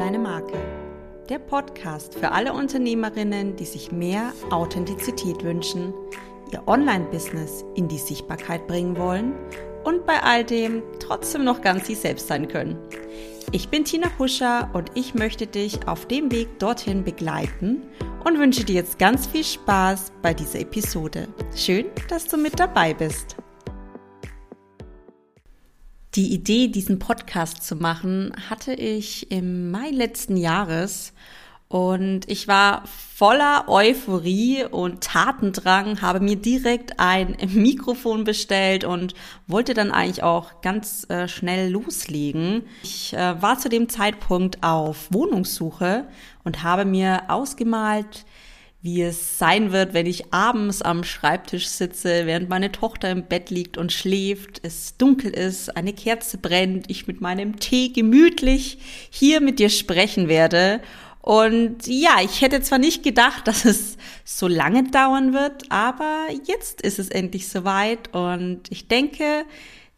[0.00, 0.58] deine Marke.
[1.28, 5.92] Der Podcast für alle Unternehmerinnen, die sich mehr Authentizität wünschen,
[6.50, 9.34] ihr Online-Business in die Sichtbarkeit bringen wollen
[9.84, 12.78] und bei all dem trotzdem noch ganz sie selbst sein können.
[13.52, 17.82] Ich bin Tina Huscher und ich möchte dich auf dem Weg dorthin begleiten
[18.24, 21.28] und wünsche dir jetzt ganz viel Spaß bei dieser Episode.
[21.54, 23.36] Schön, dass du mit dabei bist.
[26.16, 31.12] Die Idee, diesen Podcast zu machen, hatte ich im Mai letzten Jahres
[31.68, 32.82] und ich war
[33.14, 39.14] voller Euphorie und Tatendrang, habe mir direkt ein Mikrofon bestellt und
[39.46, 42.64] wollte dann eigentlich auch ganz äh, schnell loslegen.
[42.82, 46.08] Ich äh, war zu dem Zeitpunkt auf Wohnungssuche
[46.42, 48.24] und habe mir ausgemalt,
[48.82, 53.50] wie es sein wird, wenn ich abends am Schreibtisch sitze, während meine Tochter im Bett
[53.50, 58.78] liegt und schläft, es dunkel ist, eine Kerze brennt, ich mit meinem Tee gemütlich
[59.10, 60.80] hier mit dir sprechen werde.
[61.20, 66.80] Und ja, ich hätte zwar nicht gedacht, dass es so lange dauern wird, aber jetzt
[66.80, 69.44] ist es endlich soweit und ich denke,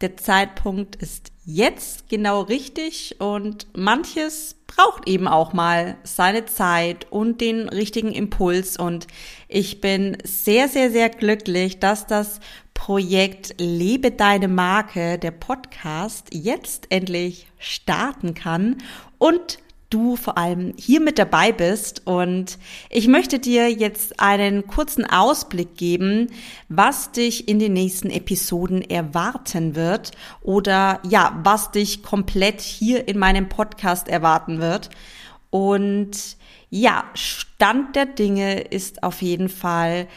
[0.00, 7.40] der Zeitpunkt ist jetzt genau richtig und manches braucht eben auch mal seine Zeit und
[7.40, 8.76] den richtigen Impuls.
[8.76, 9.06] Und
[9.48, 12.40] ich bin sehr, sehr, sehr glücklich, dass das
[12.74, 18.78] Projekt Lebe deine Marke, der Podcast, jetzt endlich starten kann
[19.18, 19.58] und
[19.96, 22.06] du vor allem hier mit dabei bist.
[22.06, 22.58] Und
[22.90, 26.28] ich möchte dir jetzt einen kurzen Ausblick geben,
[26.68, 33.18] was dich in den nächsten Episoden erwarten wird oder ja, was dich komplett hier in
[33.18, 34.90] meinem Podcast erwarten wird.
[35.50, 36.36] Und
[36.68, 40.08] ja, Stand der Dinge ist auf jeden Fall,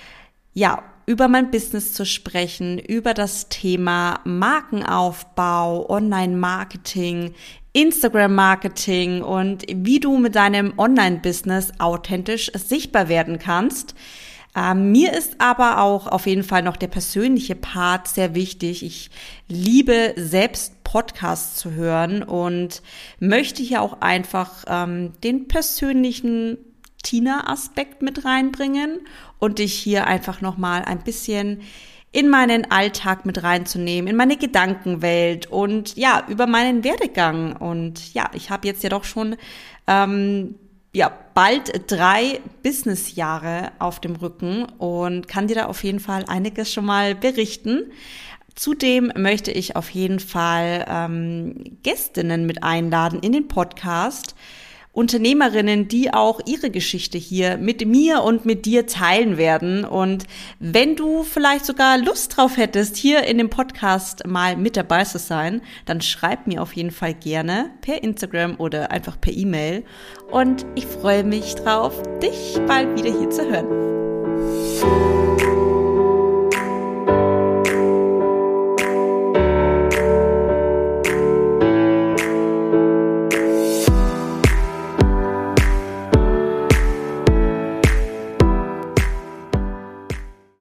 [0.53, 7.33] ja, über mein Business zu sprechen, über das Thema Markenaufbau, Online-Marketing,
[7.79, 13.95] Instagram-Marketing und wie du mit deinem Online-Business authentisch sichtbar werden kannst.
[14.53, 18.83] Ähm, mir ist aber auch auf jeden Fall noch der persönliche Part sehr wichtig.
[18.83, 19.11] Ich
[19.47, 22.81] liebe selbst Podcasts zu hören und
[23.19, 26.57] möchte hier auch einfach ähm, den persönlichen
[27.03, 28.99] Tina-Aspekt mit reinbringen
[29.37, 31.61] und dich hier einfach nochmal ein bisschen
[32.11, 37.55] in meinen Alltag mit reinzunehmen, in meine Gedankenwelt und ja, über meinen Werdegang.
[37.55, 39.36] Und ja, ich habe jetzt ja doch schon
[39.87, 40.55] ähm,
[40.93, 46.73] ja, bald drei Businessjahre auf dem Rücken und kann dir da auf jeden Fall einiges
[46.73, 47.92] schon mal berichten.
[48.55, 54.36] Zudem möchte ich auf jeden Fall ähm, Gästinnen mit einladen in den Podcast,
[54.99, 59.86] Unternehmerinnen, die auch ihre Geschichte hier mit mir und mit dir teilen werden.
[59.86, 60.26] Und
[60.60, 65.17] wenn du vielleicht sogar Lust drauf hättest, hier in dem Podcast mal mit dabei zu
[65.17, 69.86] sein, dann schreib mir auf jeden Fall gerne per Instagram oder einfach per E-Mail.
[70.32, 75.18] Und ich freue mich drauf, dich bald wieder hier zu hören.